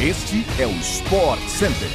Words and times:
Este 0.00 0.46
é 0.62 0.64
o 0.64 0.70
Sport 0.70 1.40
Center. 1.48 1.88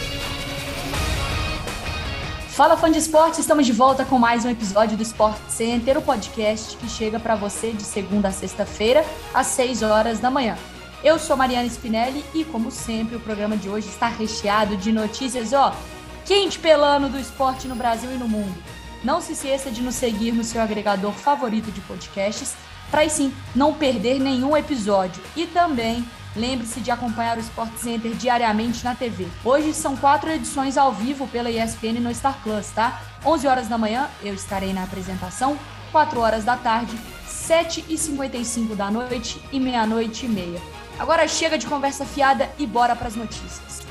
Fala 2.50 2.76
fã 2.76 2.92
de 2.92 2.98
esporte, 2.98 3.40
estamos 3.40 3.66
de 3.66 3.72
volta 3.72 4.04
com 4.04 4.20
mais 4.20 4.44
um 4.44 4.50
episódio 4.50 4.98
do 4.98 5.04
Sport 5.04 5.40
Center, 5.48 5.98
o 5.98 6.02
podcast 6.02 6.76
que 6.76 6.90
chega 6.90 7.18
para 7.18 7.36
você 7.36 7.72
de 7.72 7.84
segunda 7.84 8.28
a 8.28 8.32
sexta-feira, 8.34 9.06
às 9.34 9.48
6 9.48 9.84
horas 9.84 10.20
da 10.20 10.30
manhã. 10.30 10.58
Eu 11.02 11.18
sou 11.18 11.38
Mariana 11.38 11.66
Spinelli 11.66 12.26
e, 12.34 12.44
como 12.44 12.70
sempre, 12.72 13.16
o 13.16 13.22
programa 13.22 13.56
de 13.56 13.70
hoje 13.70 13.88
está 13.88 14.10
recheado 14.10 14.76
de 14.76 14.92
notícias, 14.92 15.54
ó, 15.54 15.74
quente 16.26 16.60
pelando 16.60 17.08
do 17.08 17.18
esporte 17.18 17.70
no 17.70 17.76
Brasil 17.76 18.12
e 18.12 18.18
no 18.18 18.28
mundo. 18.28 18.62
Não 19.04 19.20
se 19.20 19.34
esqueça 19.34 19.70
de 19.70 19.82
nos 19.82 19.96
seguir 19.96 20.32
no 20.32 20.44
seu 20.44 20.62
agregador 20.62 21.12
favorito 21.12 21.72
de 21.72 21.82
podcasts, 21.82 22.56
para 22.90 23.08
sim 23.10 23.34
não 23.54 23.74
perder 23.74 24.18
nenhum 24.18 24.56
episódio. 24.56 25.22
E 25.36 25.46
também 25.46 26.06
lembre-se 26.36 26.80
de 26.80 26.90
acompanhar 26.90 27.38
o 27.38 27.42
Sport 27.42 27.76
Center 27.78 28.14
diariamente 28.14 28.84
na 28.84 28.96
TV. 28.96 29.28
Hoje 29.44 29.74
são 29.74 29.98
quatro 29.98 30.32
edições 30.32 30.78
ao 30.78 30.94
vivo 30.94 31.28
pela 31.28 31.52
ESPN 31.52 32.00
no 32.00 32.16
Star 32.16 32.40
Plus, 32.42 32.70
tá? 32.70 33.02
11 33.26 33.48
horas 33.48 33.68
da 33.68 33.78
manhã 33.78 34.10
eu 34.24 34.34
estarei 34.34 34.72
na 34.72 34.84
apresentação, 34.84 35.60
4 35.92 36.20
horas 36.20 36.46
da 36.46 36.56
tarde, 36.56 36.98
7 37.28 37.86
e 37.90 37.98
55 37.98 38.74
da 38.74 38.90
noite 38.90 39.42
e 39.52 39.60
meia-noite 39.60 40.26
e 40.26 40.30
meia. 40.30 40.62
Agora 40.98 41.28
chega 41.28 41.58
de 41.58 41.68
conversa 41.68 42.06
fiada 42.06 42.50
e 42.58 42.66
bora 42.66 42.96
para 42.96 43.08
as 43.08 43.16
notícias. 43.16 43.83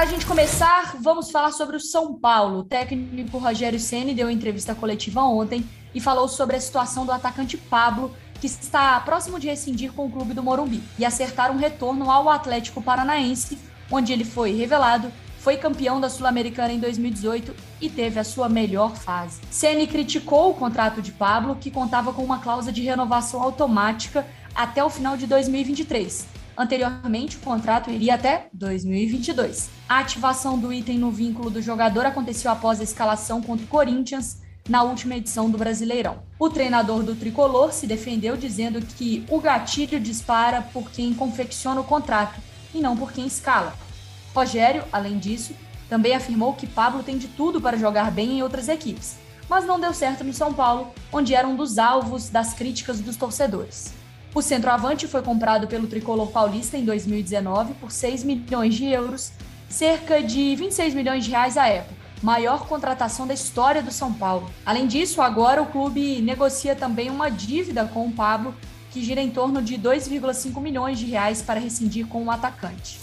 Para 0.00 0.08
a 0.08 0.12
gente 0.12 0.24
começar, 0.24 0.96
vamos 0.98 1.30
falar 1.30 1.52
sobre 1.52 1.76
o 1.76 1.80
São 1.80 2.14
Paulo. 2.14 2.60
O 2.60 2.64
técnico 2.64 3.36
Rogério 3.36 3.78
Ceni 3.78 4.14
deu 4.14 4.30
entrevista 4.30 4.74
coletiva 4.74 5.20
ontem 5.20 5.62
e 5.94 6.00
falou 6.00 6.26
sobre 6.26 6.56
a 6.56 6.60
situação 6.60 7.04
do 7.04 7.12
atacante 7.12 7.58
Pablo, 7.58 8.10
que 8.40 8.46
está 8.46 8.98
próximo 9.00 9.38
de 9.38 9.46
rescindir 9.48 9.92
com 9.92 10.06
o 10.06 10.10
clube 10.10 10.32
do 10.32 10.42
Morumbi 10.42 10.82
e 10.98 11.04
acertar 11.04 11.52
um 11.52 11.58
retorno 11.58 12.10
ao 12.10 12.30
Atlético 12.30 12.80
Paranaense, 12.80 13.58
onde 13.90 14.10
ele 14.10 14.24
foi 14.24 14.52
revelado 14.52 15.12
foi 15.38 15.58
campeão 15.58 16.00
da 16.00 16.08
Sul-Americana 16.08 16.72
em 16.72 16.80
2018 16.80 17.54
e 17.78 17.90
teve 17.90 18.18
a 18.18 18.24
sua 18.24 18.48
melhor 18.48 18.96
fase. 18.96 19.42
Ceni 19.50 19.86
criticou 19.86 20.50
o 20.50 20.54
contrato 20.54 21.02
de 21.02 21.12
Pablo, 21.12 21.56
que 21.56 21.70
contava 21.70 22.10
com 22.14 22.24
uma 22.24 22.38
cláusula 22.38 22.72
de 22.72 22.80
renovação 22.80 23.42
automática 23.42 24.26
até 24.54 24.82
o 24.82 24.88
final 24.88 25.18
de 25.18 25.26
2023. 25.26 26.39
Anteriormente, 26.60 27.38
o 27.38 27.40
contrato 27.40 27.90
iria 27.90 28.16
até 28.16 28.50
2022. 28.52 29.70
A 29.88 30.00
ativação 30.00 30.58
do 30.58 30.70
item 30.70 30.98
no 30.98 31.10
vínculo 31.10 31.48
do 31.48 31.62
jogador 31.62 32.04
aconteceu 32.04 32.50
após 32.50 32.78
a 32.78 32.84
escalação 32.84 33.40
contra 33.40 33.64
o 33.64 33.68
Corinthians 33.68 34.42
na 34.68 34.82
última 34.82 35.16
edição 35.16 35.48
do 35.48 35.56
Brasileirão. 35.56 36.22
O 36.38 36.50
treinador 36.50 37.02
do 37.02 37.16
tricolor 37.16 37.72
se 37.72 37.86
defendeu 37.86 38.36
dizendo 38.36 38.82
que 38.82 39.24
o 39.30 39.40
gatilho 39.40 39.98
dispara 39.98 40.60
por 40.60 40.90
quem 40.90 41.14
confecciona 41.14 41.80
o 41.80 41.84
contrato 41.84 42.38
e 42.74 42.80
não 42.82 42.94
por 42.94 43.10
quem 43.10 43.26
escala. 43.26 43.72
Rogério, 44.34 44.84
além 44.92 45.18
disso, 45.18 45.54
também 45.88 46.14
afirmou 46.14 46.52
que 46.52 46.66
Pablo 46.66 47.02
tem 47.02 47.16
de 47.16 47.28
tudo 47.28 47.58
para 47.58 47.78
jogar 47.78 48.10
bem 48.10 48.32
em 48.32 48.42
outras 48.42 48.68
equipes, 48.68 49.16
mas 49.48 49.64
não 49.64 49.80
deu 49.80 49.94
certo 49.94 50.22
no 50.22 50.34
São 50.34 50.52
Paulo, 50.52 50.92
onde 51.10 51.34
era 51.34 51.48
um 51.48 51.56
dos 51.56 51.78
alvos 51.78 52.28
das 52.28 52.52
críticas 52.52 53.00
dos 53.00 53.16
torcedores. 53.16 53.98
O 54.32 54.40
centroavante 54.40 55.08
foi 55.08 55.22
comprado 55.22 55.66
pelo 55.66 55.88
tricolor 55.88 56.28
paulista 56.28 56.78
em 56.78 56.84
2019 56.84 57.74
por 57.74 57.90
6 57.90 58.22
milhões 58.22 58.76
de 58.76 58.86
euros, 58.86 59.32
cerca 59.68 60.22
de 60.22 60.54
26 60.54 60.94
milhões 60.94 61.24
de 61.24 61.32
reais 61.32 61.56
à 61.56 61.66
época, 61.66 61.96
maior 62.22 62.68
contratação 62.68 63.26
da 63.26 63.34
história 63.34 63.82
do 63.82 63.90
São 63.90 64.12
Paulo. 64.12 64.48
Além 64.64 64.86
disso, 64.86 65.20
agora 65.20 65.60
o 65.60 65.66
clube 65.66 66.22
negocia 66.22 66.76
também 66.76 67.10
uma 67.10 67.28
dívida 67.28 67.84
com 67.86 68.06
o 68.06 68.12
Pablo, 68.12 68.54
que 68.92 69.02
gira 69.02 69.20
em 69.20 69.30
torno 69.30 69.60
de 69.60 69.76
2,5 69.76 70.60
milhões 70.60 70.96
de 70.96 71.06
reais 71.06 71.42
para 71.42 71.58
rescindir 71.58 72.06
com 72.06 72.24
o 72.24 72.30
atacante. 72.30 73.00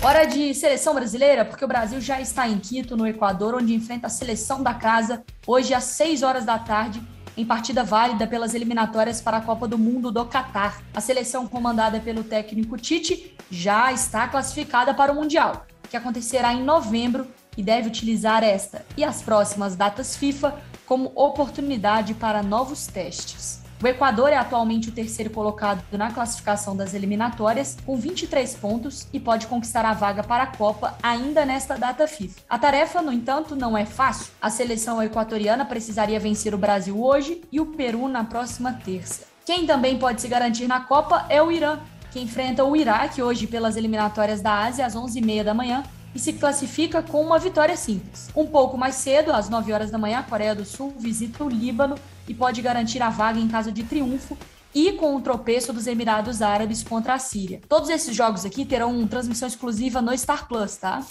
Hora 0.00 0.24
de 0.24 0.54
seleção 0.54 0.94
brasileira, 0.94 1.44
porque 1.44 1.64
o 1.64 1.68
Brasil 1.68 2.00
já 2.00 2.20
está 2.20 2.48
em 2.48 2.60
Quito, 2.60 2.96
no 2.96 3.08
Equador, 3.08 3.56
onde 3.56 3.74
enfrenta 3.74 4.06
a 4.06 4.10
seleção 4.10 4.62
da 4.62 4.72
casa, 4.72 5.24
hoje 5.44 5.74
às 5.74 5.82
6 5.84 6.22
horas 6.22 6.44
da 6.44 6.56
tarde, 6.60 7.02
em 7.38 7.44
partida 7.44 7.84
válida 7.84 8.26
pelas 8.26 8.52
eliminatórias 8.52 9.20
para 9.20 9.36
a 9.36 9.40
Copa 9.40 9.68
do 9.68 9.78
Mundo 9.78 10.10
do 10.10 10.24
Catar. 10.24 10.82
A 10.92 11.00
seleção 11.00 11.46
comandada 11.46 12.00
pelo 12.00 12.24
técnico 12.24 12.76
Tite 12.76 13.36
já 13.48 13.92
está 13.92 14.26
classificada 14.26 14.92
para 14.92 15.12
o 15.12 15.14
Mundial, 15.14 15.64
que 15.88 15.96
acontecerá 15.96 16.52
em 16.52 16.64
novembro 16.64 17.28
e 17.56 17.62
deve 17.62 17.86
utilizar 17.86 18.42
esta 18.42 18.84
e 18.96 19.04
as 19.04 19.22
próximas 19.22 19.76
datas 19.76 20.16
FIFA 20.16 20.60
como 20.84 21.12
oportunidade 21.14 22.12
para 22.12 22.42
novos 22.42 22.88
testes. 22.88 23.62
O 23.80 23.86
Equador 23.86 24.30
é 24.30 24.36
atualmente 24.36 24.88
o 24.88 24.92
terceiro 24.92 25.30
colocado 25.30 25.84
na 25.92 26.10
classificação 26.10 26.76
das 26.76 26.94
eliminatórias, 26.94 27.76
com 27.86 27.96
23 27.96 28.56
pontos 28.56 29.06
e 29.12 29.20
pode 29.20 29.46
conquistar 29.46 29.84
a 29.84 29.92
vaga 29.92 30.24
para 30.24 30.42
a 30.42 30.46
Copa 30.48 30.98
ainda 31.00 31.44
nesta 31.44 31.76
data 31.76 32.08
FIFA. 32.08 32.40
A 32.50 32.58
tarefa, 32.58 33.00
no 33.00 33.12
entanto, 33.12 33.54
não 33.54 33.78
é 33.78 33.86
fácil. 33.86 34.32
A 34.42 34.50
seleção 34.50 35.00
equatoriana 35.00 35.64
precisaria 35.64 36.18
vencer 36.18 36.52
o 36.52 36.58
Brasil 36.58 37.00
hoje 37.00 37.40
e 37.52 37.60
o 37.60 37.66
Peru 37.66 38.08
na 38.08 38.24
próxima 38.24 38.72
terça. 38.72 39.26
Quem 39.46 39.64
também 39.64 39.96
pode 39.96 40.20
se 40.22 40.26
garantir 40.26 40.66
na 40.66 40.80
Copa 40.80 41.24
é 41.28 41.40
o 41.40 41.52
Irã, 41.52 41.78
que 42.10 42.18
enfrenta 42.18 42.64
o 42.64 42.74
Iraque 42.74 43.22
hoje 43.22 43.46
pelas 43.46 43.76
eliminatórias 43.76 44.40
da 44.40 44.64
Ásia 44.64 44.86
às 44.86 44.96
11h30 44.96 45.44
da 45.44 45.54
manhã 45.54 45.84
e 46.14 46.18
se 46.18 46.32
classifica 46.32 47.02
com 47.02 47.20
uma 47.20 47.38
vitória 47.38 47.76
simples. 47.76 48.28
Um 48.34 48.46
pouco 48.46 48.76
mais 48.76 48.94
cedo, 48.96 49.32
às 49.32 49.48
9 49.48 49.72
horas 49.72 49.90
da 49.90 49.98
manhã, 49.98 50.18
a 50.18 50.22
Coreia 50.22 50.54
do 50.54 50.64
Sul 50.64 50.94
visita 50.98 51.44
o 51.44 51.48
Líbano 51.48 51.96
e 52.26 52.34
pode 52.34 52.62
garantir 52.62 53.02
a 53.02 53.10
vaga 53.10 53.38
em 53.38 53.48
caso 53.48 53.72
de 53.72 53.82
triunfo 53.82 54.36
e 54.74 54.92
com 54.92 55.16
o 55.16 55.20
tropeço 55.20 55.72
dos 55.72 55.86
Emirados 55.86 56.42
Árabes 56.42 56.82
contra 56.82 57.14
a 57.14 57.18
Síria. 57.18 57.60
Todos 57.68 57.88
esses 57.88 58.14
jogos 58.14 58.44
aqui 58.44 58.64
terão 58.64 59.06
transmissão 59.06 59.48
exclusiva 59.48 60.02
no 60.02 60.16
Star 60.16 60.46
Plus, 60.46 60.76
tá? 60.76 61.04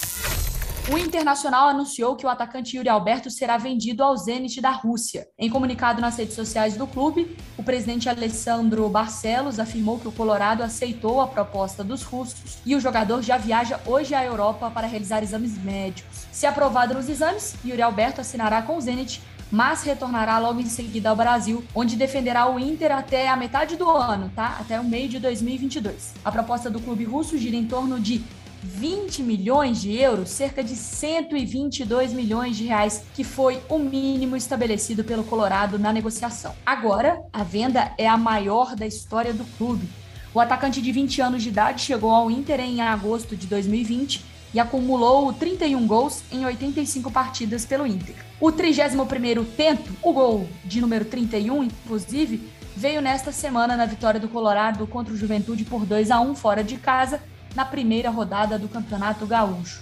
O 0.89 0.97
Internacional 0.97 1.67
anunciou 1.67 2.15
que 2.15 2.25
o 2.25 2.29
atacante 2.29 2.77
Yuri 2.77 2.87
Alberto 2.87 3.29
será 3.29 3.57
vendido 3.57 4.01
ao 4.01 4.15
Zenit 4.15 4.61
da 4.61 4.71
Rússia. 4.71 5.27
Em 5.37 5.49
comunicado 5.49 5.99
nas 5.99 6.15
redes 6.15 6.33
sociais 6.33 6.77
do 6.77 6.87
clube, 6.87 7.35
o 7.57 7.63
presidente 7.63 8.07
Alessandro 8.07 8.87
Barcelos 8.87 9.59
afirmou 9.59 9.99
que 9.99 10.07
o 10.07 10.13
Colorado 10.13 10.63
aceitou 10.63 11.19
a 11.19 11.27
proposta 11.27 11.83
dos 11.83 12.03
russos 12.03 12.59
e 12.65 12.73
o 12.73 12.79
jogador 12.79 13.21
já 13.21 13.37
viaja 13.37 13.81
hoje 13.85 14.15
à 14.15 14.23
Europa 14.23 14.71
para 14.71 14.87
realizar 14.87 15.21
exames 15.21 15.61
médicos. 15.61 16.25
Se 16.31 16.45
aprovado 16.45 16.93
nos 16.93 17.09
exames, 17.09 17.55
Yuri 17.65 17.81
Alberto 17.81 18.21
assinará 18.21 18.61
com 18.61 18.77
o 18.77 18.81
Zenit 18.81 19.21
mas 19.51 19.83
retornará 19.83 20.39
logo 20.39 20.59
em 20.59 20.65
seguida 20.65 21.09
ao 21.09 21.15
Brasil, 21.15 21.63
onde 21.73 21.95
defenderá 21.95 22.49
o 22.49 22.59
Inter 22.59 22.91
até 22.91 23.29
a 23.29 23.35
metade 23.37 23.77
do 23.77 23.89
ano, 23.89 24.29
tá? 24.35 24.57
Até 24.59 24.77
o 24.77 24.83
meio 24.83 25.07
de 25.07 25.19
2022. 25.19 26.13
A 26.23 26.31
proposta 26.31 26.69
do 26.69 26.81
clube 26.81 27.05
russo 27.05 27.37
gira 27.37 27.55
em 27.55 27.65
torno 27.65 27.97
de 27.97 28.25
20 28.63 29.21
milhões 29.23 29.81
de 29.81 29.95
euros, 29.95 30.29
cerca 30.29 30.63
de 30.63 30.75
122 30.75 32.13
milhões 32.13 32.57
de 32.57 32.65
reais, 32.65 33.03
que 33.13 33.23
foi 33.23 33.61
o 33.69 33.77
mínimo 33.77 34.35
estabelecido 34.35 35.03
pelo 35.03 35.23
Colorado 35.23 35.77
na 35.77 35.93
negociação. 35.93 36.53
Agora, 36.65 37.21
a 37.31 37.43
venda 37.43 37.91
é 37.97 38.07
a 38.07 38.17
maior 38.17 38.75
da 38.75 38.85
história 38.85 39.33
do 39.33 39.45
clube. 39.57 39.87
O 40.33 40.39
atacante 40.39 40.81
de 40.81 40.91
20 40.91 41.21
anos 41.21 41.43
de 41.43 41.49
idade 41.49 41.81
chegou 41.81 42.11
ao 42.11 42.29
Inter 42.29 42.59
em 42.59 42.81
agosto 42.81 43.35
de 43.35 43.47
2020 43.47 44.23
e 44.53 44.59
acumulou 44.59 45.31
31 45.33 45.85
gols 45.87 46.23
em 46.31 46.45
85 46.45 47.11
partidas 47.11 47.65
pelo 47.65 47.85
Inter. 47.85 48.15
O 48.39 48.51
31º 48.51 49.45
tento, 49.55 49.91
o 50.01 50.13
gol 50.13 50.47
de 50.63 50.79
número 50.79 51.05
31, 51.05 51.63
inclusive, 51.63 52.49
veio 52.75 53.01
nesta 53.01 53.31
semana 53.31 53.75
na 53.75 53.85
vitória 53.85 54.19
do 54.19 54.29
Colorado 54.29 54.85
contra 54.85 55.13
o 55.13 55.17
Juventude 55.17 55.63
por 55.63 55.85
2 55.85 56.11
a 56.11 56.21
1 56.21 56.35
fora 56.35 56.63
de 56.63 56.77
casa, 56.77 57.21
na 57.57 57.65
primeira 57.65 58.11
rodada 58.11 58.59
do 58.59 58.69
Campeonato 58.69 59.25
Gaúcho. 59.25 59.79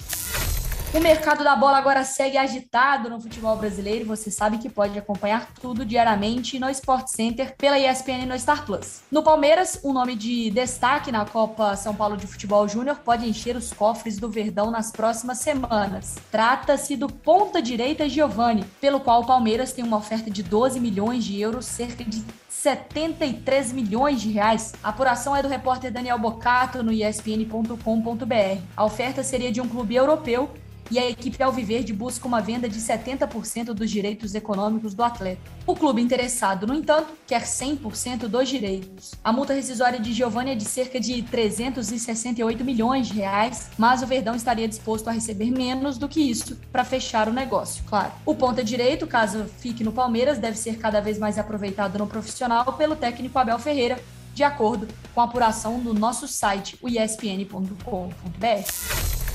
O 0.95 0.99
mercado 1.01 1.43
da 1.43 1.57
bola 1.57 1.77
agora 1.77 2.05
segue 2.05 2.37
agitado 2.37 3.09
no 3.09 3.19
futebol 3.19 3.57
brasileiro 3.57 4.05
você 4.05 4.31
sabe 4.31 4.59
que 4.59 4.69
pode 4.69 4.97
acompanhar 4.97 5.51
tudo 5.59 5.83
diariamente 5.83 6.57
no 6.57 6.69
Sport 6.69 7.07
Center 7.09 7.53
pela 7.57 7.77
ESPN 7.77 8.23
e 8.23 8.25
no 8.25 8.39
Star 8.39 8.65
Plus. 8.65 9.01
No 9.11 9.21
Palmeiras, 9.21 9.77
um 9.83 9.91
nome 9.91 10.15
de 10.15 10.49
destaque 10.51 11.11
na 11.11 11.25
Copa 11.25 11.75
São 11.75 11.93
Paulo 11.93 12.15
de 12.15 12.25
Futebol 12.25 12.65
Júnior 12.65 12.95
pode 13.03 13.27
encher 13.27 13.57
os 13.57 13.73
cofres 13.73 14.17
do 14.17 14.29
Verdão 14.29 14.71
nas 14.71 14.89
próximas 14.89 15.39
semanas. 15.39 16.15
Trata-se 16.31 16.95
do 16.95 17.09
ponta 17.09 17.61
direita 17.61 18.07
Giovani, 18.07 18.63
pelo 18.79 19.01
qual 19.01 19.23
o 19.23 19.27
Palmeiras 19.27 19.73
tem 19.73 19.83
uma 19.83 19.97
oferta 19.97 20.31
de 20.31 20.41
12 20.41 20.79
milhões 20.79 21.25
de 21.25 21.41
euros, 21.41 21.65
cerca 21.65 22.05
de 22.05 22.23
73 22.47 23.73
milhões 23.73 24.21
de 24.21 24.31
reais. 24.31 24.73
A 24.81 24.89
apuração 24.89 25.35
é 25.35 25.41
do 25.43 25.49
repórter 25.49 25.91
Daniel 25.91 26.17
Bocato 26.17 26.81
no 26.81 26.93
espn.com.br. 26.93 28.61
A 28.77 28.85
oferta 28.85 29.23
seria 29.23 29.51
de 29.51 29.59
um 29.59 29.67
clube 29.67 29.93
europeu 29.93 30.49
e 30.91 30.99
a 30.99 31.09
equipe 31.09 31.41
Alviverde 31.41 31.93
busca 31.93 32.27
uma 32.27 32.41
venda 32.41 32.69
de 32.69 32.79
70% 32.79 33.73
dos 33.73 33.89
direitos 33.89 34.35
econômicos 34.35 34.93
do 34.93 35.03
atleta. 35.03 35.41
O 35.65 35.75
clube 35.75 36.01
interessado, 36.01 36.67
no 36.67 36.75
entanto, 36.75 37.09
quer 37.25 37.43
100% 37.43 38.27
dos 38.27 38.47
direitos. 38.47 39.13
A 39.23 39.31
multa 39.31 39.53
rescisória 39.53 39.99
de 39.99 40.13
Giovanni 40.13 40.51
é 40.51 40.55
de 40.55 40.65
cerca 40.65 40.99
de 40.99 41.21
368 41.23 42.63
milhões 42.63 43.07
de 43.07 43.13
reais, 43.13 43.69
mas 43.77 44.01
o 44.03 44.07
Verdão 44.07 44.35
estaria 44.35 44.67
disposto 44.67 45.07
a 45.07 45.11
receber 45.11 45.51
menos 45.51 45.97
do 45.97 46.07
que 46.07 46.21
isso 46.21 46.57
para 46.71 46.83
fechar 46.83 47.27
o 47.27 47.33
negócio, 47.33 47.83
claro. 47.85 48.11
O 48.25 48.35
ponta 48.35 48.63
direito, 48.63 49.07
caso 49.07 49.45
fique 49.59 49.83
no 49.83 49.91
Palmeiras, 49.91 50.37
deve 50.37 50.57
ser 50.57 50.77
cada 50.77 50.99
vez 50.99 51.17
mais 51.17 51.37
aproveitado 51.39 51.97
no 51.97 52.07
profissional 52.07 52.73
pelo 52.73 52.95
técnico 52.95 53.37
Abel 53.39 53.59
Ferreira, 53.59 53.99
de 54.33 54.43
acordo 54.43 54.87
com 55.13 55.21
a 55.21 55.23
apuração 55.23 55.79
do 55.79 55.93
nosso 55.93 56.27
site, 56.27 56.77
o 56.81 56.89
espn.com.br. 56.89 57.65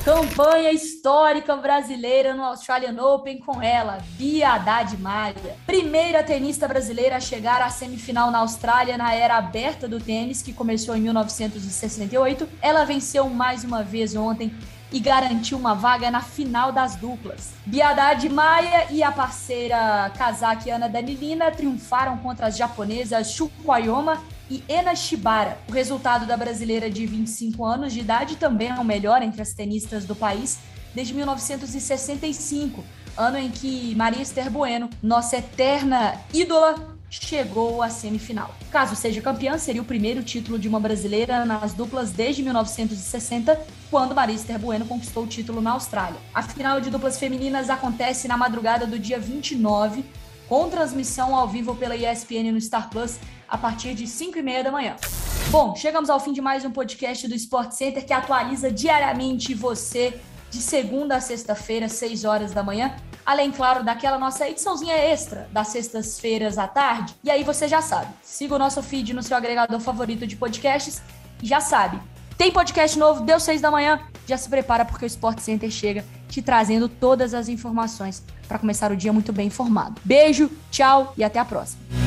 Campanha 0.05 0.73
histórica 0.73 1.55
brasileira 1.57 2.35
no 2.35 2.43
Australian 2.43 2.97
Open 3.03 3.39
com 3.39 3.61
ela, 3.61 3.99
Bia 4.17 4.55
Haddad 4.55 4.97
Maia. 4.97 5.35
Primeira 5.67 6.23
tenista 6.23 6.67
brasileira 6.67 7.17
a 7.17 7.21
chegar 7.21 7.61
à 7.61 7.69
semifinal 7.69 8.31
na 8.31 8.39
Austrália 8.39 8.97
na 8.97 9.13
era 9.15 9.37
aberta 9.37 9.87
do 9.87 10.01
tênis, 10.01 10.41
que 10.41 10.55
começou 10.55 10.97
em 10.97 11.03
1968. 11.03 12.49
Ela 12.63 12.85
venceu 12.85 13.29
mais 13.29 13.63
uma 13.63 13.83
vez 13.83 14.17
ontem 14.17 14.51
e 14.93 14.99
garantiu 14.99 15.57
uma 15.57 15.75
vaga 15.75 16.11
na 16.11 16.21
final 16.21 16.73
das 16.73 16.97
duplas. 16.97 17.53
Biadad 17.65 18.29
Maia 18.29 18.87
e 18.91 19.03
a 19.03 19.13
parceira 19.13 20.11
cazaquiana 20.17 20.89
Danilina 20.89 21.51
triunfaram 21.51 22.19
contra 22.19 22.47
as 22.47 22.57
japonesas 22.57 23.33
Shukwayoma 23.33 24.23
e 24.51 24.65
Ena 24.69 24.97
Shibara. 24.97 25.59
O 25.69 25.73
resultado 25.73 26.27
da 26.27 26.37
brasileira 26.37 26.91
de 26.91 27.07
25 27.07 27.65
anos 27.65 27.93
de 27.93 28.01
idade 28.01 28.37
também 28.37 28.69
é 28.69 28.75
o 28.75 28.85
melhor 28.85 29.23
entre 29.23 29.41
as 29.41 29.53
tenistas 29.53 30.05
do 30.05 30.17
país 30.17 30.59
desde 30.95 31.15
1965, 31.15 32.85
ano 33.17 33.39
em 33.39 33.51
que 33.51 33.95
Maria 33.95 34.23
Esther 34.23 34.51
Bueno, 34.51 34.91
nossa 35.03 35.37
eterna 35.37 36.21
ídola, 36.35 36.99
chegou 37.11 37.83
à 37.83 37.91
semifinal. 37.91 38.55
Caso 38.71 38.95
seja 38.95 39.21
campeã, 39.21 39.59
seria 39.59 39.83
o 39.83 39.85
primeiro 39.85 40.23
título 40.23 40.59
de 40.59 40.69
uma 40.69 40.79
brasileira 40.79 41.45
nas 41.45 41.75
duplas 41.75 42.13
desde 42.13 42.43
1960, 42.43 43.61
quando 43.91 44.15
Maria 44.15 44.37
Esther 44.37 44.59
Bueno 44.59 44.87
conquistou 44.87 45.25
o 45.25 45.27
título 45.27 45.61
na 45.61 45.73
Austrália. 45.73 46.21
A 46.33 46.43
final 46.43 46.81
de 46.81 46.89
duplas 46.89 47.19
femininas 47.19 47.69
acontece 47.69 48.29
na 48.29 48.37
madrugada 48.37 48.87
do 48.87 48.99
dia 48.99 49.19
29, 49.19 50.05
com 50.49 50.71
transmissão 50.71 51.35
ao 51.35 51.49
vivo 51.49 51.75
pela 51.75 51.97
ESPN 51.97 52.53
no 52.53 52.61
Star 52.61 52.89
Plus 52.89 53.19
a 53.49 53.59
partir 53.59 53.95
de 53.95 54.07
5 54.07 54.39
e 54.39 54.43
meia 54.43 54.63
da 54.63 54.71
manhã. 54.71 54.97
Bom, 55.51 55.75
chegamos 55.75 56.09
ao 56.09 56.21
fim 56.21 56.33
de 56.33 56.41
mais 56.41 56.65
um 56.65 56.71
podcast 56.71 57.27
do 57.27 57.35
Sport 57.35 57.73
Center 57.73 58.07
que 58.07 58.13
atualiza 58.13 58.71
diariamente 58.71 59.53
você 59.53 60.21
de 60.49 60.59
segunda 60.59 61.17
a 61.17 61.21
sexta-feira, 61.21 61.89
6 61.89 62.25
horas 62.25 62.53
da 62.53 62.63
manhã. 62.63 62.95
Além, 63.31 63.53
claro, 63.53 63.85
daquela 63.85 64.19
nossa 64.19 64.49
ediçãozinha 64.49 64.93
extra 64.93 65.49
das 65.53 65.69
sextas-feiras 65.69 66.59
à 66.59 66.67
tarde. 66.67 67.15
E 67.23 67.31
aí 67.31 67.45
você 67.45 67.69
já 67.69 67.81
sabe, 67.81 68.13
siga 68.25 68.57
o 68.57 68.59
nosso 68.59 68.83
feed 68.83 69.15
no 69.15 69.23
seu 69.23 69.37
agregador 69.37 69.79
favorito 69.79 70.27
de 70.27 70.35
podcasts 70.35 71.01
e 71.41 71.47
já 71.47 71.61
sabe, 71.61 72.01
tem 72.37 72.51
podcast 72.51 72.99
novo, 72.99 73.21
deu 73.21 73.39
6 73.39 73.61
da 73.61 73.71
manhã, 73.71 74.01
já 74.27 74.37
se 74.37 74.49
prepara 74.49 74.85
porque 74.85 75.05
o 75.05 75.07
Sport 75.07 75.39
Center 75.39 75.71
chega 75.71 76.05
te 76.29 76.43
trazendo 76.43 76.89
todas 76.89 77.33
as 77.33 77.49
informações 77.49 78.21
para 78.49 78.59
começar 78.59 78.91
o 78.91 78.97
dia 78.97 79.13
muito 79.13 79.33
bem 79.33 79.47
informado. 79.47 80.01
Beijo, 80.05 80.51
tchau 80.69 81.15
e 81.17 81.23
até 81.23 81.39
a 81.39 81.45
próxima. 81.45 82.00